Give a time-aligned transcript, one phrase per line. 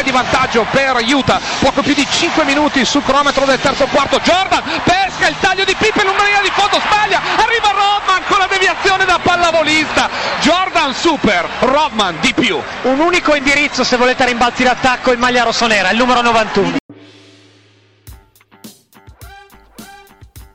[0.00, 4.18] 3 di vantaggio per Utah, poco più di 5 minuti sul cronometro del terzo quarto,
[4.20, 8.46] Jordan pesca il taglio di Pippen, una linea di fondo, sbaglia, arriva Rodman con la
[8.46, 10.08] deviazione da pallavolista,
[10.40, 12.60] Jordan super, Rodman di più.
[12.82, 16.89] Un unico indirizzo se volete rimbalzi d'attacco in maglia rossonera, il numero 91.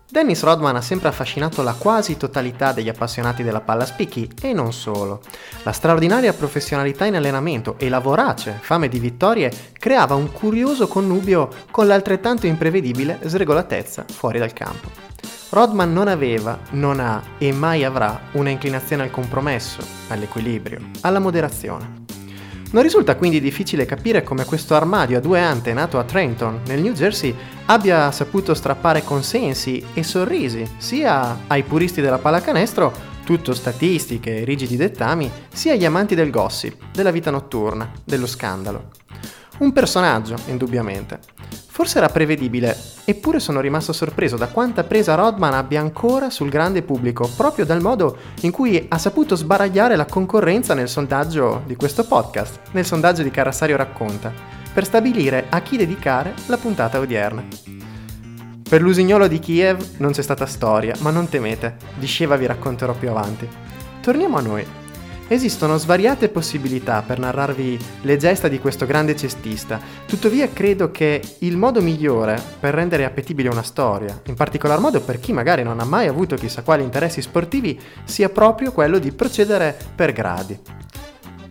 [0.07, 4.71] Dennis Rodman ha sempre affascinato la quasi totalità degli appassionati della palla spicchi e non
[4.71, 5.21] solo.
[5.63, 11.49] La straordinaria professionalità in allenamento e la vorace fame di vittorie creava un curioso connubio
[11.71, 14.89] con l'altrettanto imprevedibile sregolatezza fuori dal campo.
[15.49, 22.04] Rodman non aveva, non ha e mai avrà una inclinazione al compromesso, all'equilibrio, alla moderazione.
[22.75, 26.81] Non risulta quindi difficile capire come questo armadio a due ante nato a Trenton, nel
[26.81, 27.33] New Jersey,
[27.67, 32.93] abbia saputo strappare consensi e sorrisi sia ai puristi della pallacanestro,
[33.23, 38.91] tutto statistiche e rigidi dettami, sia agli amanti del gossip, della vita notturna, dello scandalo.
[39.59, 41.19] Un personaggio, indubbiamente.
[41.85, 46.81] Forse era prevedibile, eppure sono rimasto sorpreso da quanta presa Rodman abbia ancora sul grande
[46.81, 52.03] pubblico, proprio dal modo in cui ha saputo sbaragliare la concorrenza nel sondaggio di questo
[52.07, 54.33] podcast, nel sondaggio di Carassario Racconta,
[54.73, 57.43] per stabilire a chi dedicare la puntata odierna.
[58.67, 62.93] Per l'usignolo di Kiev non c'è stata storia, ma non temete, di Sheva vi racconterò
[62.93, 63.47] più avanti.
[64.01, 64.65] Torniamo a noi.
[65.27, 71.57] Esistono svariate possibilità per narrarvi le gesta di questo grande cestista, tuttavia credo che il
[71.57, 75.83] modo migliore per rendere appetibile una storia, in particolar modo per chi magari non ha
[75.83, 80.59] mai avuto chissà quali interessi sportivi, sia proprio quello di procedere per gradi.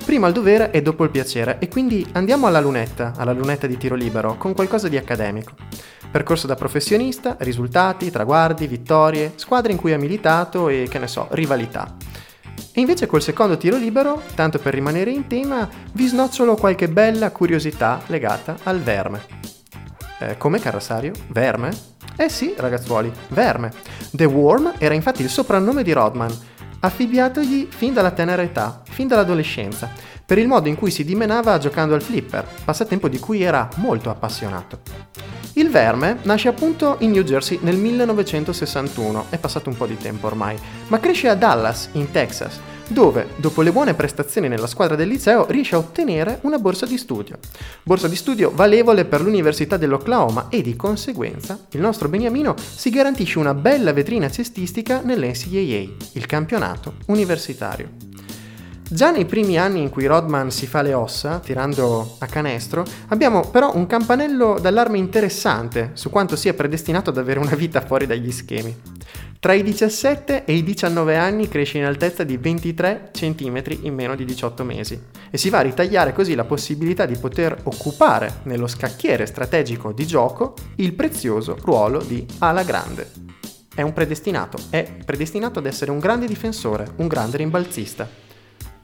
[0.04, 3.76] Prima il dovere e dopo il piacere, e quindi andiamo alla lunetta, alla lunetta di
[3.76, 5.50] tiro libero, con qualcosa di accademico.
[6.12, 11.26] Percorso da professionista, risultati, traguardi, vittorie, squadre in cui ha militato e, che ne so,
[11.30, 11.96] rivalità.
[12.76, 17.30] E invece col secondo tiro libero, tanto per rimanere in tema, vi snocciolo qualche bella
[17.30, 19.20] curiosità legata al verme.
[20.18, 21.12] Eh, come Carrassario?
[21.28, 21.70] Verme?
[22.16, 23.72] Eh sì, ragazzuoli, verme.
[24.10, 26.36] The Worm era infatti il soprannome di Rodman,
[26.80, 29.90] affibbiatogli fin dalla tenera età, fin dall'adolescenza,
[30.26, 34.10] per il modo in cui si dimenava giocando al flipper, passatempo di cui era molto
[34.10, 34.80] appassionato.
[35.54, 40.26] Il verme nasce appunto in New Jersey nel 1961, è passato un po' di tempo
[40.26, 40.58] ormai,
[40.88, 42.58] ma cresce a Dallas, in Texas,
[42.88, 46.98] dove, dopo le buone prestazioni nella squadra del liceo, riesce a ottenere una borsa di
[46.98, 47.38] studio.
[47.82, 53.38] Borsa di studio valevole per l'Università dell'Oklahoma e di conseguenza il nostro Beniamino si garantisce
[53.38, 58.13] una bella vetrina cestistica nell'NCAA, il campionato universitario.
[58.94, 63.40] Già nei primi anni in cui Rodman si fa le ossa, tirando a canestro, abbiamo
[63.50, 68.30] però un campanello d'allarme interessante su quanto sia predestinato ad avere una vita fuori dagli
[68.30, 68.72] schemi.
[69.40, 74.14] Tra i 17 e i 19 anni cresce in altezza di 23 cm in meno
[74.14, 74.96] di 18 mesi
[75.28, 80.06] e si va a ritagliare così la possibilità di poter occupare nello scacchiere strategico di
[80.06, 83.10] gioco il prezioso ruolo di ala grande.
[83.74, 88.22] È un predestinato, è predestinato ad essere un grande difensore, un grande rimbalzista.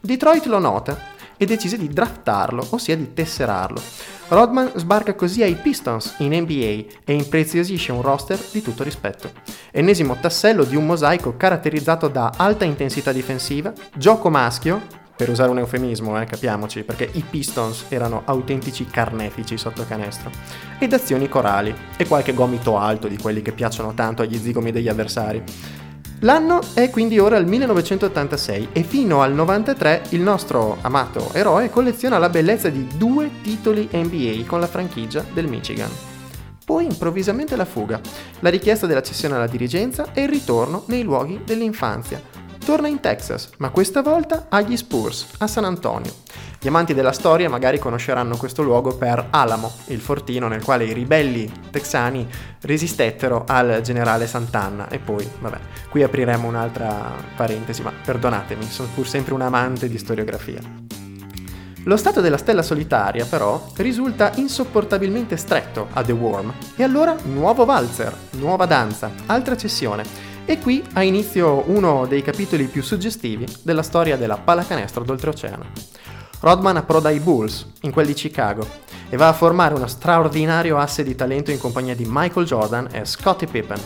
[0.00, 0.99] Detroit lo nota
[1.37, 3.81] e decise di draftarlo, ossia di tesserarlo.
[4.28, 9.31] Rodman sbarca così ai Pistons in NBA e impreziosisce un roster di tutto rispetto.
[9.71, 14.81] Ennesimo tassello di un mosaico caratterizzato da alta intensità difensiva, gioco maschio,
[15.21, 20.31] per usare un eufemismo, eh, capiamoci, perché i Pistons erano autentici carnefici sotto canestro,
[20.78, 24.89] ed azioni corali e qualche gomito alto di quelli che piacciono tanto agli zigomi degli
[24.89, 25.43] avversari.
[26.23, 32.19] L'anno è quindi ora il 1986 e fino al 93 il nostro amato eroe colleziona
[32.19, 35.89] la bellezza di due titoli NBA con la franchigia del Michigan.
[36.63, 37.99] Poi improvvisamente la fuga,
[38.41, 42.21] la richiesta della cessione alla dirigenza e il ritorno nei luoghi dell'infanzia.
[42.71, 46.13] Torna in Texas, ma questa volta agli Spurs, a San Antonio.
[46.61, 50.93] Gli amanti della storia magari conosceranno questo luogo per Alamo, il fortino nel quale i
[50.93, 52.29] ribelli texani
[52.61, 54.89] resistettero al generale Sant'Anna.
[54.89, 55.59] E poi, vabbè,
[55.89, 60.61] qui apriremo un'altra parentesi, ma perdonatemi, sono pur sempre un amante di storiografia.
[61.85, 66.53] Lo stato della stella solitaria, però, risulta insopportabilmente stretto a The Worm.
[66.77, 70.28] E allora nuovo valzer, nuova danza, altra cessione.
[70.45, 75.66] E qui ha inizio uno dei capitoli più suggestivi della storia della pallacanestro d'oltreoceano.
[76.41, 78.66] Rodman approda ai Bulls, in quelli di Chicago,
[79.09, 83.04] e va a formare uno straordinario asse di talento in compagnia di Michael Jordan e
[83.04, 83.81] Scottie Pippen.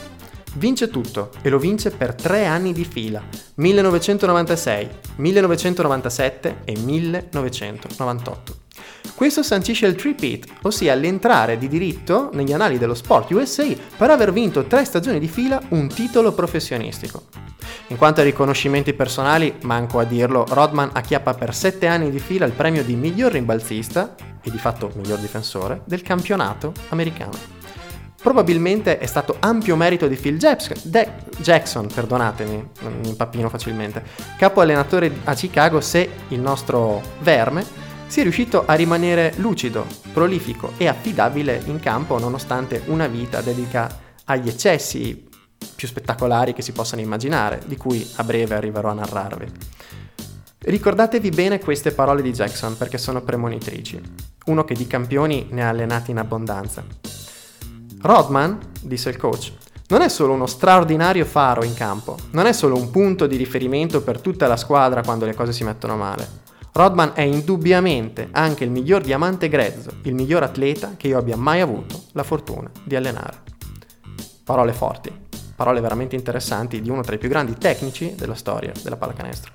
[0.54, 3.20] Vince tutto e lo vince per tre anni di fila,
[3.56, 8.63] 1996, 1997 e 1998.
[9.14, 13.66] Questo sancisce il three-peat, ossia l'entrare di diritto negli anali dello sport USA
[13.96, 17.24] per aver vinto tre stagioni di fila un titolo professionistico.
[17.88, 22.46] In quanto ai riconoscimenti personali, manco a dirlo, Rodman acchiappa per 7 anni di fila
[22.46, 27.32] il premio di miglior rimbalzista, e di fatto miglior difensore, del campionato americano.
[28.20, 32.68] Probabilmente è stato ampio merito di Phil Jackson, De- Jackson perdonatemi,
[33.00, 34.02] mi impappino facilmente,
[34.38, 37.83] capo allenatore a Chicago se il nostro verme
[38.14, 43.90] sia riuscito a rimanere lucido, prolifico e affidabile in campo nonostante una vita dedica
[44.26, 45.28] agli eccessi
[45.74, 49.50] più spettacolari che si possano immaginare, di cui a breve arriverò a narrarvi.
[50.58, 54.00] Ricordatevi bene queste parole di Jackson perché sono premonitrici.
[54.44, 56.84] Uno che di campioni ne ha allenati in abbondanza.
[58.00, 59.52] Rodman, disse il coach,
[59.88, 64.02] non è solo uno straordinario faro in campo, non è solo un punto di riferimento
[64.02, 66.43] per tutta la squadra quando le cose si mettono male.
[66.76, 71.60] Rodman è indubbiamente anche il miglior diamante grezzo, il miglior atleta che io abbia mai
[71.60, 73.42] avuto la fortuna di allenare.
[74.42, 75.12] Parole forti,
[75.54, 79.52] parole veramente interessanti di uno tra i più grandi tecnici della storia della pallacanestro.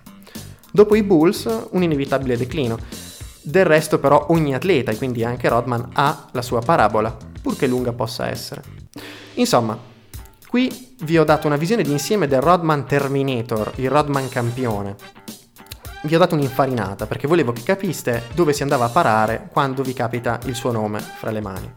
[0.72, 2.78] Dopo i Bulls, un inevitabile declino.
[3.42, 7.92] Del resto però ogni atleta, e quindi anche Rodman, ha la sua parabola, purché lunga
[7.92, 8.64] possa essere.
[9.34, 9.78] Insomma,
[10.48, 14.96] qui vi ho dato una visione d'insieme del Rodman Terminator, il Rodman campione.
[16.02, 19.92] Vi ho dato un'infarinata perché volevo che capiste dove si andava a parare quando vi
[19.92, 21.74] capita il suo nome fra le mani.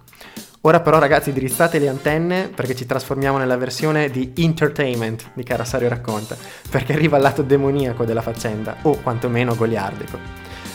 [0.60, 5.88] Ora però ragazzi drizzate le antenne perché ci trasformiamo nella versione di entertainment di Carasario
[5.88, 6.36] racconta,
[6.70, 10.16] perché arriva il lato demoniaco della faccenda, o quantomeno goliardico.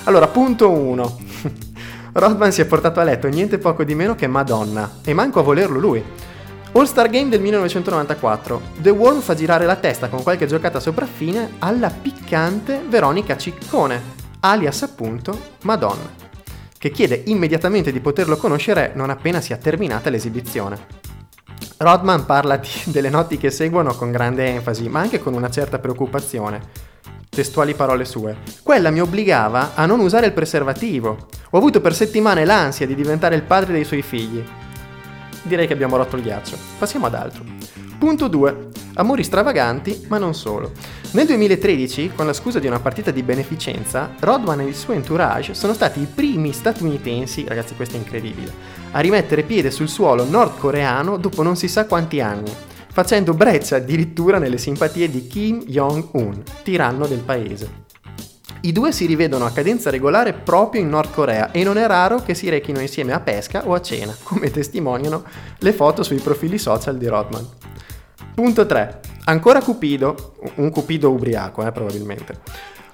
[0.04, 1.20] Allora, punto 1.
[2.12, 5.44] Rodman si è portato a letto niente poco di meno che Madonna, e manco a
[5.44, 6.04] volerlo lui.
[6.78, 8.62] All-Star Game del 1994.
[8.78, 14.00] The Worm fa girare la testa con qualche giocata sopraffine alla piccante Veronica Ciccone,
[14.42, 16.08] alias appunto Madonna,
[16.78, 21.06] che chiede immediatamente di poterlo conoscere non appena sia terminata l'esibizione.
[21.78, 25.80] Rodman parla di, delle notti che seguono con grande enfasi, ma anche con una certa
[25.80, 26.62] preoccupazione
[27.28, 28.38] testuali parole sue.
[28.62, 31.26] Quella mi obbligava a non usare il preservativo.
[31.50, 34.44] Ho avuto per settimane l'ansia di diventare il padre dei suoi figli.
[35.48, 36.58] Direi che abbiamo rotto il ghiaccio.
[36.78, 37.44] Passiamo ad altro.
[37.98, 38.68] Punto 2.
[38.96, 40.72] Amori stravaganti, ma non solo.
[41.12, 45.54] Nel 2013, con la scusa di una partita di beneficenza, Rodman e il suo entourage
[45.54, 48.52] sono stati i primi statunitensi, ragazzi questo è incredibile,
[48.92, 52.52] a rimettere piede sul suolo nordcoreano dopo non si sa quanti anni
[52.98, 57.86] facendo breccia addirittura nelle simpatie di Kim Jong-un, tiranno del paese.
[58.62, 62.18] I due si rivedono a cadenza regolare proprio in Nord Corea e non è raro
[62.18, 65.24] che si rechino insieme a pesca o a cena, come testimoniano
[65.60, 67.48] le foto sui profili social di Rodman.
[68.34, 69.00] Punto 3.
[69.26, 72.40] Ancora Cupido, un Cupido ubriaco eh, probabilmente.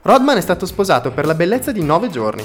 [0.01, 2.43] Rodman è stato sposato per la bellezza di 9 giorni,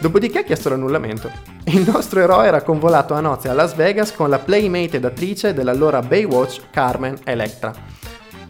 [0.00, 1.30] Dopodiché ha chiesto l'annullamento.
[1.64, 5.52] Il nostro eroe era convolato a nozze a Las Vegas con la playmate ed attrice
[5.52, 7.70] dell'allora Baywatch Carmen Electra.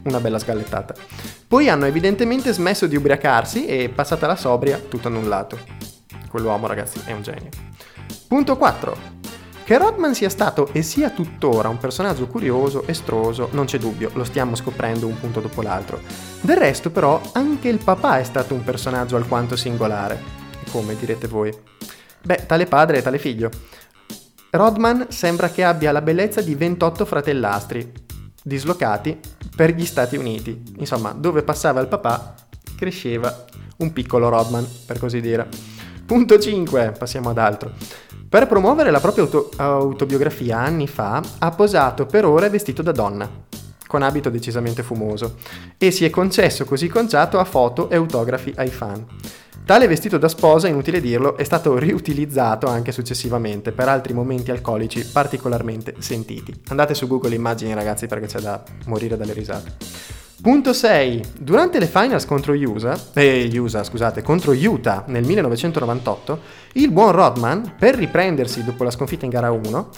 [0.05, 0.95] Una bella sgallettata.
[1.47, 5.59] Poi hanno evidentemente smesso di ubriacarsi e passata la sobria, tutto annullato.
[6.31, 7.49] Quell'uomo, ragazzi, è un genio.
[8.27, 9.19] Punto 4.
[9.65, 14.25] Che Rodman sia stato e sia tuttora un personaggio curioso, estroso, non c'è dubbio, lo
[14.25, 16.01] stiamo scoprendo un punto dopo l'altro.
[16.41, 20.21] Del resto, però, anche il papà è stato un personaggio alquanto singolare.
[20.73, 21.57] Come direte voi?
[22.23, 23.51] Beh, tale padre e tale figlio.
[24.51, 27.93] Rodman sembra che abbia la bellezza di 28 fratellastri,
[28.43, 29.21] dislocati
[29.61, 30.59] per gli Stati Uniti.
[30.79, 32.33] Insomma, dove passava il papà,
[32.79, 33.45] cresceva
[33.77, 35.47] un piccolo Rodman, per così dire.
[36.07, 37.73] Punto 5, passiamo ad altro.
[38.27, 43.29] Per promuovere la propria auto- autobiografia anni fa, ha posato per ore vestito da donna,
[43.87, 45.35] con abito decisamente fumoso,
[45.77, 49.05] e si è concesso così conciato a foto e autografi ai fan.
[49.71, 55.07] Tale vestito da sposa, inutile dirlo, è stato riutilizzato anche successivamente per altri momenti alcolici
[55.07, 56.53] particolarmente sentiti.
[56.71, 59.77] Andate su Google Immagini ragazzi perché c'è da morire dalle risate.
[60.43, 61.23] Punto 6.
[61.39, 66.41] Durante le finals contro USA, eh, USA, scusate, contro Utah nel 1998,
[66.73, 69.89] il buon Rodman, per riprendersi dopo la sconfitta in gara 1,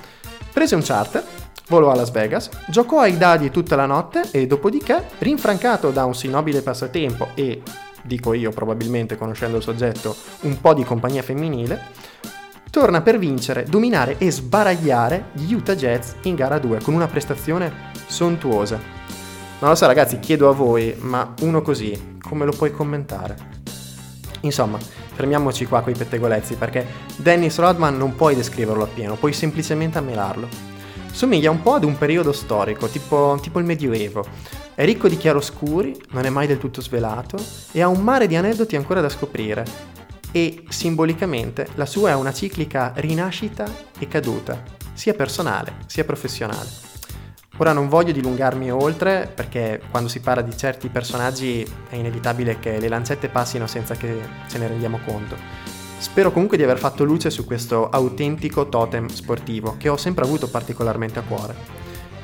[0.52, 1.24] prese un charter,
[1.68, 6.14] volò a Las Vegas, giocò ai dadi tutta la notte e dopodiché, rinfrancato da un
[6.14, 7.62] sinobile passatempo e
[8.02, 11.80] dico io probabilmente conoscendo il soggetto, un po' di compagnia femminile,
[12.70, 17.90] torna per vincere, dominare e sbaragliare gli Utah Jazz in gara 2 con una prestazione
[18.06, 18.78] sontuosa.
[19.60, 23.36] Non lo so ragazzi, chiedo a voi, ma uno così, come lo puoi commentare?
[24.40, 26.84] Insomma, fermiamoci qua con i pettegolezzi perché
[27.16, 30.48] Dennis Rodman non puoi descriverlo appieno, puoi semplicemente ammirarlo.
[31.12, 34.24] Somiglia un po' ad un periodo storico, tipo, tipo il Medioevo,
[34.74, 37.36] è ricco di chiaroscuri, non è mai del tutto svelato
[37.72, 39.64] e ha un mare di aneddoti ancora da scoprire.
[40.30, 44.62] E simbolicamente la sua è una ciclica rinascita e caduta,
[44.94, 46.90] sia personale sia professionale.
[47.58, 52.80] Ora non voglio dilungarmi oltre perché quando si parla di certi personaggi è inevitabile che
[52.80, 55.36] le lancette passino senza che ce ne rendiamo conto.
[55.98, 60.48] Spero comunque di aver fatto luce su questo autentico totem sportivo che ho sempre avuto
[60.48, 61.81] particolarmente a cuore.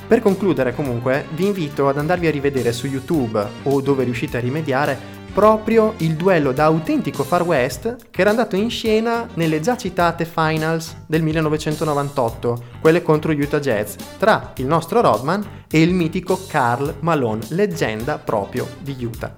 [0.09, 4.41] Per concludere comunque vi invito ad andarvi a rivedere su YouTube o dove riuscite a
[4.41, 4.99] rimediare
[5.35, 10.25] proprio il duello da autentico Far West che era andato in scena nelle già citate
[10.25, 16.95] finals del 1998, quelle contro Utah Jazz, tra il nostro Rodman e il mitico Carl
[17.00, 19.37] Malone, leggenda proprio di Utah.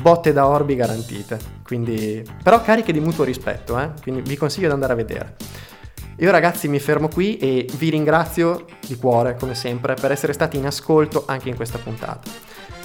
[0.00, 2.22] Botte da orbi garantite, quindi...
[2.44, 3.90] però cariche di mutuo rispetto, eh?
[4.00, 5.36] quindi vi consiglio di andare a vedere.
[6.18, 10.56] Io ragazzi mi fermo qui e vi ringrazio di cuore, come sempre, per essere stati
[10.56, 12.30] in ascolto anche in questa puntata.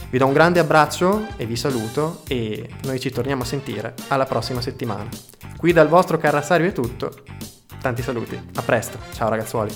[0.10, 4.26] Vi do un grande abbraccio e vi saluto e noi ci torniamo a sentire alla
[4.26, 5.08] prossima settimana.
[5.56, 7.24] Qui dal vostro Carrassario è tutto.
[7.80, 9.74] Tanti saluti, a presto, ciao ragazzuoli.